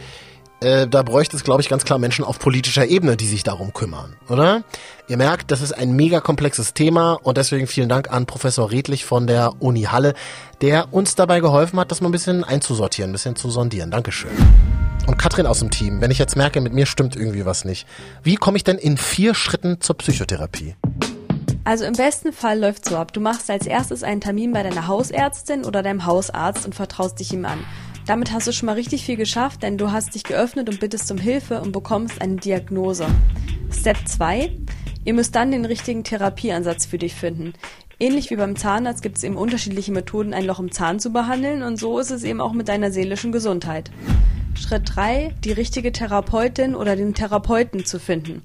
äh, 0.66 0.88
da 0.88 1.04
bräuchte 1.04 1.38
es, 1.38 1.44
glaube 1.44 1.62
ich, 1.62 1.70
ganz 1.70 1.86
klar 1.86 2.00
Menschen 2.00 2.26
auf 2.26 2.40
politischer 2.40 2.88
Ebene, 2.88 3.18
die 3.18 3.28
sich 3.28 3.44
darum 3.44 3.72
kümmern, 3.72 4.16
oder? 4.30 4.64
Ihr 5.08 5.18
merkt, 5.18 5.52
das 5.52 5.62
ist 5.62 5.72
ein 5.72 5.96
mega 5.96 6.20
komplexes 6.20 6.74
Thema 6.74 7.14
und 7.14 7.38
deswegen 7.38 7.68
vielen 7.68 7.88
Dank 7.88 8.12
an 8.12 8.26
Professor 8.26 8.72
Redlich 8.72 9.06
von 9.06 9.28
der 9.28 9.62
Uni 9.62 9.84
Halle, 9.84 10.16
der 10.62 10.92
uns 10.92 11.14
dabei 11.14 11.40
geholfen 11.40 11.80
hat, 11.80 11.92
das 11.92 12.02
mal 12.02 12.10
ein 12.10 12.12
bisschen 12.12 12.44
einzusortieren, 12.44 13.12
ein 13.12 13.14
bisschen 13.14 13.36
zu 13.36 13.52
sondieren. 13.52 13.92
Dankeschön. 13.92 14.32
Und 15.06 15.18
Katrin 15.20 15.46
aus 15.46 15.60
dem 15.60 15.70
Team, 15.70 16.02
wenn 16.02 16.10
ich 16.10 16.18
jetzt 16.18 16.36
merke, 16.36 16.60
mit 16.62 16.74
mir 16.74 16.88
stimmt 16.88 17.16
irgendwie 17.16 17.46
was 17.46 17.64
nicht. 17.64 17.86
Wie 18.24 18.36
komme 18.36 18.58
ich 18.58 18.64
denn 18.64 18.80
in 18.80 18.98
vier 18.98 19.36
Schritten 19.36 19.80
zur 19.82 19.98
Psychotherapie? 19.98 20.76
Also 21.64 21.86
im 21.86 21.94
besten 21.94 22.34
Fall 22.34 22.60
läuft 22.60 22.86
so 22.86 22.96
ab. 22.96 23.14
Du 23.14 23.20
machst 23.20 23.50
als 23.52 23.68
erstes 23.68 24.04
einen 24.04 24.22
Termin 24.22 24.52
bei 24.52 24.64
deiner 24.64 24.88
Hausärztin 24.88 25.64
oder 25.64 25.84
deinem 25.84 26.08
Hausarzt 26.08 26.66
und 26.66 26.74
vertraust 26.74 27.20
dich 27.20 27.34
ihm 27.34 27.46
an. 27.46 27.60
Damit 28.06 28.32
hast 28.32 28.46
du 28.46 28.52
schon 28.52 28.68
mal 28.68 28.74
richtig 28.74 29.04
viel 29.04 29.16
geschafft, 29.16 29.64
denn 29.64 29.80
du 29.80 29.92
hast 29.92 30.14
dich 30.14 30.24
geöffnet 30.24 30.70
und 30.70 30.80
bittest 30.80 31.12
um 31.12 31.18
Hilfe 31.18 31.60
und 31.62 31.72
bekommst 31.72 32.22
eine 32.22 32.36
Diagnose. 32.36 33.08
Step 33.72 33.98
2. 34.08 34.52
Ihr 35.06 35.14
müsst 35.16 35.34
dann 35.34 35.52
den 35.52 35.66
richtigen 35.66 36.04
Therapieansatz 36.04 36.86
für 36.86 37.00
dich 37.00 37.16
finden. 37.16 37.54
Ähnlich 38.00 38.30
wie 38.30 38.36
beim 38.36 38.56
Zahnarzt 38.56 39.02
gibt 39.02 39.18
es 39.18 39.24
eben 39.24 39.38
unterschiedliche 39.38 39.92
Methoden, 39.92 40.36
ein 40.36 40.46
Loch 40.46 40.60
im 40.60 40.72
Zahn 40.72 41.00
zu 41.00 41.12
behandeln 41.12 41.64
und 41.64 41.78
so 41.78 41.98
ist 41.98 42.12
es 42.12 42.24
eben 42.24 42.42
auch 42.42 42.54
mit 42.54 42.68
deiner 42.68 42.92
seelischen 42.92 43.32
Gesundheit. 43.32 43.90
Schritt 44.54 44.96
3. 44.96 45.34
Die 45.44 45.52
richtige 45.52 45.92
Therapeutin 45.92 46.76
oder 46.76 46.96
den 46.96 47.16
Therapeuten 47.16 47.86
zu 47.86 48.00
finden. 48.00 48.44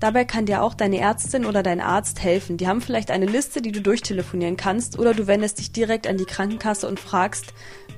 Dabei 0.00 0.24
kann 0.24 0.46
dir 0.46 0.64
auch 0.64 0.74
deine 0.74 0.98
Ärztin 0.98 1.46
oder 1.46 1.62
dein 1.62 1.80
Arzt 1.80 2.24
helfen. 2.24 2.56
Die 2.56 2.66
haben 2.66 2.80
vielleicht 2.80 3.12
eine 3.12 3.26
Liste, 3.26 3.62
die 3.62 3.70
du 3.70 3.80
durchtelefonieren 3.80 4.56
kannst 4.56 4.98
oder 4.98 5.14
du 5.14 5.28
wendest 5.28 5.60
dich 5.60 5.70
direkt 5.70 6.08
an 6.08 6.16
die 6.16 6.24
Krankenkasse 6.24 6.88
und 6.88 6.98
fragst 6.98 7.54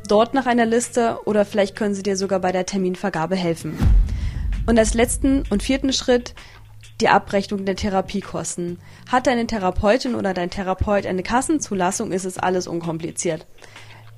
dort 0.08 0.34
nach 0.34 0.46
einer 0.46 0.66
Liste 0.66 1.18
oder 1.25 1.44
vielleicht 1.44 1.76
können 1.76 1.94
sie 1.94 2.02
dir 2.02 2.16
sogar 2.16 2.40
bei 2.40 2.52
der 2.52 2.66
Terminvergabe 2.66 3.37
helfen. 3.37 3.78
Und 4.66 4.78
als 4.78 4.94
letzten 4.94 5.44
und 5.50 5.62
vierten 5.62 5.92
Schritt 5.92 6.34
die 7.00 7.08
Abrechnung 7.08 7.64
der 7.64 7.76
Therapiekosten. 7.76 8.78
Hat 9.11 9.26
deine 9.26 9.46
Therapeutin 9.46 10.14
oder 10.14 10.32
dein 10.32 10.50
Therapeut 10.50 11.06
eine 11.06 11.23
Kassenzulassung, 11.23 12.12
ist 12.12 12.25
es 12.25 12.38
alles 12.38 12.68
unkompliziert. 12.68 13.46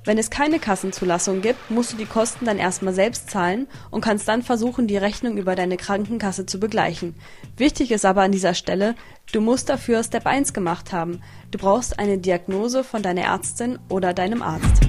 Wenn 0.05 0.17
es 0.17 0.29
keine 0.29 0.59
Kassenzulassung 0.59 1.41
gibt, 1.41 1.69
musst 1.69 1.91
du 1.91 1.97
die 1.97 2.05
Kosten 2.05 2.45
dann 2.45 2.59
erstmal 2.59 2.93
selbst 2.93 3.29
zahlen 3.29 3.67
und 3.91 3.99
kannst 3.99 4.25
dann 4.27 4.41
versuchen, 4.41 4.87
die 4.87 4.95
Rechnung 4.95 5.37
über 5.37 5.55
deine 5.55 5.75
Krankenkasse 5.75 6.45
zu 6.45 6.59
begleichen. 6.59 7.15
Wichtig 7.57 7.91
ist 7.91 8.05
aber 8.05 8.21
an 8.21 8.31
dieser 8.31 8.53
Stelle, 8.53 8.95
du 9.33 9.41
musst 9.41 9.67
dafür 9.67 10.01
Step 10.03 10.25
1 10.25 10.53
gemacht 10.53 10.93
haben. 10.93 11.21
Du 11.51 11.57
brauchst 11.57 11.99
eine 11.99 12.19
Diagnose 12.19 12.85
von 12.85 13.01
deiner 13.01 13.23
Ärztin 13.23 13.79
oder 13.89 14.13
deinem 14.13 14.41
Arzt. 14.41 14.87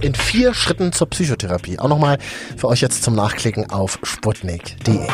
In 0.00 0.14
vier 0.14 0.52
Schritten 0.52 0.92
zur 0.92 1.08
Psychotherapie. 1.08 1.78
Auch 1.78 1.88
nochmal 1.88 2.18
für 2.56 2.68
euch 2.68 2.80
jetzt 2.80 3.02
zum 3.02 3.14
Nachklicken 3.14 3.70
auf 3.70 3.98
sputnik.de. 4.02 5.06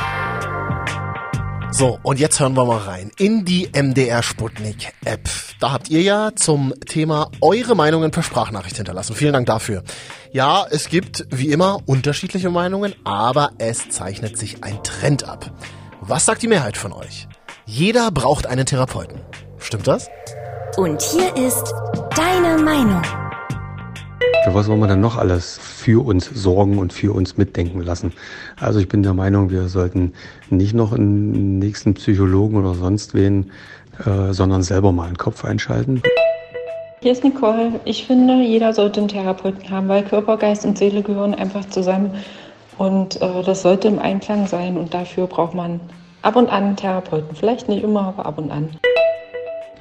So, 1.70 1.98
und 2.02 2.20
jetzt 2.20 2.38
hören 2.38 2.54
wir 2.54 2.66
mal 2.66 2.78
rein 2.78 3.10
in 3.16 3.44
die 3.46 3.70
MDR 3.74 4.22
Sputnik 4.22 4.92
App. 5.04 5.28
Da 5.58 5.72
habt 5.72 5.88
ihr 5.88 6.02
ja 6.02 6.32
zum 6.34 6.74
Thema 6.86 7.30
eure 7.40 7.74
Meinungen 7.74 8.10
per 8.10 8.22
Sprachnachricht 8.22 8.76
hinterlassen. 8.76 9.16
Vielen 9.16 9.32
Dank 9.32 9.46
dafür. 9.46 9.82
Ja, 10.32 10.66
es 10.68 10.88
gibt 10.88 11.26
wie 11.30 11.50
immer 11.50 11.78
unterschiedliche 11.86 12.50
Meinungen, 12.50 12.94
aber 13.04 13.52
es 13.58 13.88
zeichnet 13.88 14.36
sich 14.36 14.62
ein 14.64 14.82
Trend 14.82 15.26
ab. 15.26 15.50
Was 16.00 16.26
sagt 16.26 16.42
die 16.42 16.48
Mehrheit 16.48 16.76
von 16.76 16.92
euch? 16.92 17.28
Jeder 17.64 18.10
braucht 18.10 18.46
einen 18.46 18.66
Therapeuten. 18.66 19.20
Stimmt 19.58 19.86
das? 19.86 20.08
Und 20.76 21.00
hier 21.00 21.34
ist 21.36 21.72
deine 22.16 22.62
Meinung. 22.62 23.02
Für 24.44 24.54
was 24.54 24.68
wollen 24.68 24.80
wir 24.80 24.88
denn 24.88 25.00
noch 25.00 25.18
alles 25.18 25.56
für 25.56 26.04
uns 26.04 26.26
sorgen 26.26 26.78
und 26.78 26.92
für 26.92 27.12
uns 27.12 27.36
mitdenken 27.36 27.80
lassen? 27.80 28.12
Also 28.58 28.80
ich 28.80 28.88
bin 28.88 29.04
der 29.04 29.14
Meinung, 29.14 29.50
wir 29.50 29.68
sollten 29.68 30.14
nicht 30.50 30.74
noch 30.74 30.92
einen 30.92 31.60
nächsten 31.60 31.94
Psychologen 31.94 32.56
oder 32.56 32.74
sonst 32.74 33.14
wen, 33.14 33.52
äh, 34.04 34.32
sondern 34.32 34.64
selber 34.64 34.90
mal 34.90 35.06
einen 35.06 35.16
Kopf 35.16 35.44
einschalten. 35.44 36.02
Hier 37.02 37.12
ist 37.12 37.22
Nicole. 37.22 37.80
Ich 37.84 38.04
finde, 38.04 38.42
jeder 38.42 38.72
sollte 38.72 38.98
einen 38.98 39.08
Therapeuten 39.08 39.70
haben, 39.70 39.86
weil 39.86 40.02
Körper, 40.02 40.36
Geist 40.36 40.64
und 40.66 40.76
Seele 40.76 41.02
gehören 41.02 41.36
einfach 41.36 41.64
zusammen. 41.68 42.10
Und 42.78 43.22
äh, 43.22 43.42
das 43.44 43.62
sollte 43.62 43.86
im 43.86 44.00
Einklang 44.00 44.48
sein. 44.48 44.76
Und 44.76 44.92
dafür 44.92 45.28
braucht 45.28 45.54
man 45.54 45.78
ab 46.22 46.34
und 46.34 46.48
an 46.48 46.64
einen 46.64 46.76
Therapeuten. 46.76 47.36
Vielleicht 47.36 47.68
nicht 47.68 47.84
immer, 47.84 48.08
aber 48.08 48.26
ab 48.26 48.38
und 48.38 48.50
an. 48.50 48.70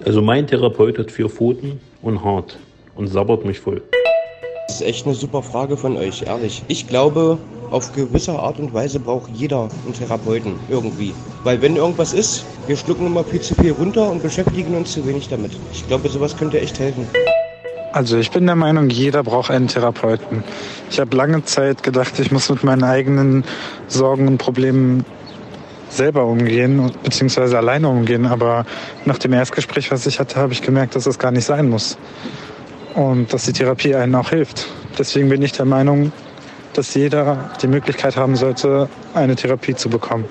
Also 0.06 0.22
mein 0.22 0.46
Therapeut 0.46 1.00
hat 1.00 1.10
vier 1.10 1.30
Pfoten 1.30 1.80
und 2.03 2.24
hart 2.24 2.60
und 2.96 3.08
sabbert 3.08 3.44
mich 3.44 3.60
voll. 3.60 3.82
Ist 4.81 4.88
echt 4.88 5.05
eine 5.05 5.13
super 5.13 5.43
Frage 5.43 5.77
von 5.77 5.95
euch, 5.95 6.23
ehrlich. 6.25 6.63
Ich 6.67 6.88
glaube, 6.88 7.38
auf 7.69 7.93
gewisse 7.93 8.31
Art 8.31 8.57
und 8.57 8.73
Weise 8.73 9.00
braucht 9.00 9.29
jeder 9.29 9.69
einen 9.85 9.93
Therapeuten 9.93 10.55
irgendwie. 10.69 11.13
Weil 11.43 11.61
wenn 11.61 11.75
irgendwas 11.75 12.13
ist, 12.13 12.43
wir 12.65 12.75
schlucken 12.75 13.05
immer 13.05 13.23
viel 13.23 13.41
zu 13.41 13.53
viel 13.53 13.73
runter 13.73 14.09
und 14.09 14.23
beschäftigen 14.23 14.75
uns 14.75 14.93
zu 14.93 15.05
wenig 15.05 15.27
damit. 15.27 15.51
Ich 15.71 15.88
glaube, 15.88 16.09
sowas 16.09 16.35
könnte 16.35 16.59
echt 16.59 16.79
helfen. 16.79 17.05
Also 17.93 18.17
ich 18.17 18.31
bin 18.31 18.47
der 18.47 18.55
Meinung, 18.55 18.89
jeder 18.89 19.21
braucht 19.21 19.51
einen 19.51 19.67
Therapeuten. 19.67 20.43
Ich 20.89 21.00
habe 21.00 21.15
lange 21.15 21.43
Zeit 21.45 21.83
gedacht, 21.83 22.17
ich 22.17 22.31
muss 22.31 22.50
mit 22.50 22.63
meinen 22.63 22.83
eigenen 22.83 23.43
Sorgen 23.88 24.27
und 24.27 24.39
Problemen 24.39 25.05
selber 25.89 26.25
umgehen, 26.25 26.91
beziehungsweise 27.03 27.55
alleine 27.55 27.88
umgehen. 27.88 28.25
Aber 28.25 28.65
nach 29.05 29.19
dem 29.19 29.33
Erstgespräch, 29.33 29.91
was 29.91 30.07
ich 30.07 30.19
hatte, 30.19 30.38
habe 30.38 30.53
ich 30.53 30.63
gemerkt, 30.63 30.95
dass 30.95 31.03
das 31.03 31.19
gar 31.19 31.29
nicht 31.29 31.45
sein 31.45 31.69
muss 31.69 32.00
und 32.95 33.31
dass 33.33 33.45
die 33.45 33.53
Therapie 33.53 33.95
einen 33.95 34.15
auch 34.15 34.29
hilft. 34.29 34.67
Deswegen 34.98 35.29
bin 35.29 35.41
ich 35.41 35.51
der 35.51 35.65
Meinung, 35.65 36.12
dass 36.74 36.93
jeder 36.93 37.50
die 37.62 37.67
Möglichkeit 37.67 38.15
haben 38.15 38.36
sollte, 38.36 38.89
eine 39.13 39.36
Therapie 39.36 39.75
zu 39.75 39.89
bekommen. 39.89 40.25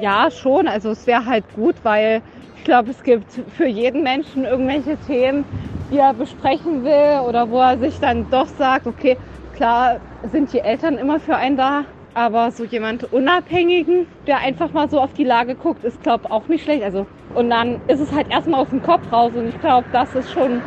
Ja, 0.00 0.30
schon. 0.30 0.66
Also 0.66 0.90
es 0.90 1.06
wäre 1.06 1.24
halt 1.26 1.44
gut, 1.54 1.76
weil 1.82 2.22
ich 2.56 2.64
glaube, 2.64 2.90
es 2.90 3.02
gibt 3.02 3.26
für 3.56 3.66
jeden 3.66 4.02
Menschen 4.02 4.44
irgendwelche 4.44 4.96
Themen, 5.06 5.44
die 5.90 5.98
er 5.98 6.14
besprechen 6.14 6.84
will 6.84 7.20
oder 7.26 7.50
wo 7.50 7.60
er 7.60 7.78
sich 7.78 7.98
dann 8.00 8.28
doch 8.30 8.46
sagt, 8.46 8.86
okay, 8.86 9.16
klar 9.56 9.98
sind 10.30 10.52
die 10.52 10.60
Eltern 10.60 10.98
immer 10.98 11.20
für 11.20 11.36
einen 11.36 11.56
da, 11.56 11.84
aber 12.14 12.50
so 12.50 12.64
jemand 12.64 13.12
Unabhängigen, 13.12 14.06
der 14.26 14.38
einfach 14.38 14.72
mal 14.72 14.88
so 14.90 15.00
auf 15.00 15.12
die 15.14 15.24
Lage 15.24 15.54
guckt, 15.54 15.84
ist, 15.84 16.02
glaube 16.02 16.24
ich, 16.26 16.30
auch 16.30 16.48
nicht 16.48 16.64
schlecht. 16.64 16.82
Also, 16.82 17.06
und 17.34 17.50
dann 17.50 17.78
ist 17.88 18.00
es 18.00 18.12
halt 18.12 18.30
erstmal 18.30 18.60
aus 18.60 18.68
dem 18.70 18.82
Kopf 18.82 19.10
raus 19.12 19.32
und 19.34 19.48
ich 19.48 19.60
glaube, 19.60 19.86
das 19.92 20.14
ist 20.14 20.30
schon 20.30 20.62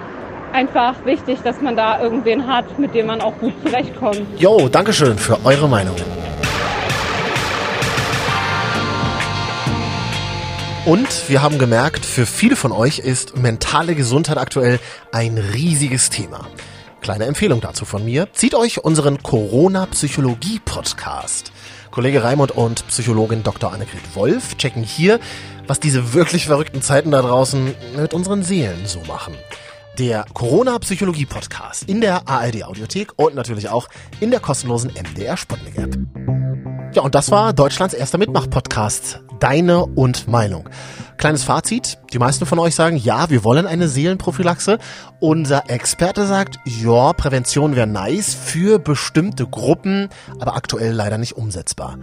einfach 0.54 1.06
wichtig, 1.06 1.40
dass 1.44 1.60
man 1.62 1.76
da 1.76 2.02
irgendwen 2.02 2.48
hat, 2.48 2.80
mit 2.80 2.94
dem 2.94 3.08
man 3.08 3.20
auch 3.22 3.38
gut 3.40 3.54
zurechtkommt. 3.66 4.22
Jo, 4.38 4.70
Dankeschön 4.70 5.18
für 5.18 5.44
eure 5.46 5.68
Meinungen. 5.68 6.04
Und 10.86 11.30
wir 11.30 11.42
haben 11.42 11.60
gemerkt, 11.60 12.06
für 12.06 12.26
viele 12.26 12.58
von 12.58 12.74
euch 12.74 13.00
ist 13.00 13.38
mentale 13.38 13.96
Gesundheit 13.96 14.38
aktuell 14.38 14.82
ein 15.14 15.38
riesiges 15.38 16.10
Thema. 16.10 16.46
Kleine 17.02 17.24
Empfehlung 17.26 17.62
dazu 17.62 17.86
von 17.86 18.04
mir. 18.04 18.28
Zieht 18.34 18.54
euch 18.54 18.84
unseren 18.84 19.24
Corona-Psychologie-Podcast. 19.24 21.54
Kollege 21.90 22.22
Raimund 22.24 22.52
und 22.52 22.86
Psychologin 22.88 23.44
Dr. 23.44 23.72
Annegret 23.72 24.16
Wolf 24.16 24.58
checken 24.58 24.84
hier, 24.84 25.22
was 25.68 25.80
diese 25.80 26.14
wirklich 26.14 26.48
verrückten 26.48 26.82
Zeiten 26.82 27.12
da 27.12 27.22
draußen 27.22 27.74
mit 27.96 28.14
unseren 28.14 28.44
Seelen 28.44 28.86
so 28.86 29.00
machen. 29.08 29.38
Der 30.00 30.26
Corona-Psychologie-Podcast 30.34 31.84
in 31.88 32.02
der 32.02 32.28
ARD-Audiothek 32.28 33.12
und 33.16 33.36
natürlich 33.36 33.70
auch 33.70 33.88
in 34.20 34.32
der 34.32 34.40
kostenlosen 34.40 34.92
MDR 34.92 35.38
Sputnik-App. 35.38 35.96
Ja, 36.96 37.04
und 37.04 37.14
das 37.14 37.30
war 37.30 37.54
Deutschlands 37.54 37.94
erster 37.94 38.18
Mitmach-Podcast. 38.18 39.22
Deine 39.40 39.86
und 39.86 40.28
Meinung. 40.28 40.68
Kleines 41.18 41.44
Fazit. 41.44 42.00
Die 42.12 42.18
meisten 42.18 42.48
von 42.48 42.58
euch 42.58 42.74
sagen, 42.74 42.98
ja, 42.98 43.30
wir 43.30 43.44
wollen 43.44 43.68
eine 43.68 43.88
Seelenprophylaxe. 43.88 44.80
Unser 45.20 45.70
Experte 45.70 46.26
sagt, 46.26 46.58
ja, 46.66 47.14
Prävention 47.14 47.76
wäre 47.76 47.86
nice 47.86 48.34
für 48.34 48.80
bestimmte 48.80 49.46
Gruppen, 49.46 50.10
aber 50.40 50.56
aktuell 50.56 50.94
leider 50.94 51.20
nicht 51.20 51.34
umsetzbar. 51.34 52.00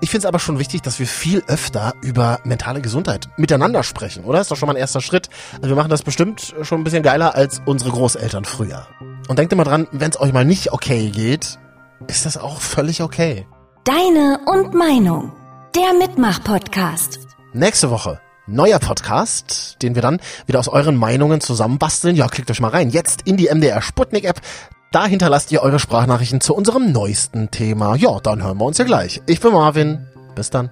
Ich 0.00 0.10
finde 0.10 0.20
es 0.20 0.26
aber 0.26 0.38
schon 0.38 0.58
wichtig, 0.58 0.82
dass 0.82 1.00
wir 1.00 1.06
viel 1.06 1.42
öfter 1.48 1.92
über 2.02 2.38
mentale 2.44 2.80
Gesundheit 2.80 3.28
miteinander 3.36 3.82
sprechen, 3.82 4.24
oder? 4.24 4.40
Ist 4.40 4.50
doch 4.50 4.56
schon 4.56 4.68
mal 4.68 4.74
ein 4.74 4.80
erster 4.80 5.00
Schritt. 5.00 5.28
Also 5.56 5.70
wir 5.70 5.76
machen 5.76 5.90
das 5.90 6.02
bestimmt 6.02 6.54
schon 6.62 6.80
ein 6.80 6.84
bisschen 6.84 7.02
geiler 7.02 7.34
als 7.34 7.60
unsere 7.66 7.90
Großeltern 7.90 8.44
früher. 8.44 8.86
Und 9.28 9.38
denkt 9.38 9.52
immer 9.52 9.64
dran, 9.64 9.88
wenn 9.90 10.10
es 10.10 10.20
euch 10.20 10.32
mal 10.32 10.44
nicht 10.44 10.72
okay 10.72 11.10
geht, 11.10 11.58
ist 12.06 12.26
das 12.26 12.36
auch 12.36 12.60
völlig 12.60 13.02
okay. 13.02 13.46
Deine 13.84 14.38
und 14.46 14.74
Meinung. 14.74 15.32
Der 15.74 15.92
Mitmach-Podcast. 15.98 17.20
Nächste 17.52 17.90
Woche 17.90 18.20
neuer 18.48 18.78
Podcast, 18.78 19.76
den 19.82 19.94
wir 19.94 20.02
dann 20.02 20.20
wieder 20.46 20.58
aus 20.58 20.68
euren 20.68 20.96
Meinungen 20.96 21.40
zusammenbasteln. 21.40 22.16
Ja, 22.16 22.28
klickt 22.28 22.50
euch 22.50 22.60
mal 22.60 22.68
rein. 22.68 22.90
Jetzt 22.90 23.22
in 23.22 23.36
die 23.36 23.48
MDR 23.52 23.82
Sputnik 23.82 24.24
App. 24.24 24.40
Da 24.90 25.04
hinterlasst 25.04 25.52
ihr 25.52 25.62
eure 25.62 25.78
Sprachnachrichten 25.78 26.40
zu 26.40 26.54
unserem 26.54 26.92
neuesten 26.92 27.50
Thema. 27.50 27.94
Ja, 27.94 28.20
dann 28.20 28.42
hören 28.42 28.58
wir 28.58 28.64
uns 28.64 28.78
ja 28.78 28.86
gleich. 28.86 29.20
Ich 29.26 29.38
bin 29.40 29.52
Marvin. 29.52 30.06
Bis 30.34 30.48
dann. 30.48 30.70